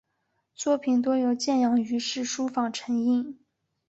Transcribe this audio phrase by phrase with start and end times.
[0.55, 3.37] 作品多由建阳余氏书坊承印。